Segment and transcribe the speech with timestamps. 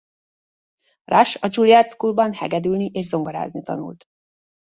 [1.03, 4.05] Rush a Juilliard Schoolban hegedülni és zongorázni tanult.